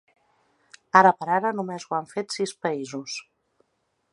Ara 1.01 1.11
per 1.19 1.27
ara 1.35 1.51
només 1.57 1.85
ho 1.91 1.95
han 1.99 2.09
fet 2.15 2.35
sis 2.39 2.55
països. 2.67 3.19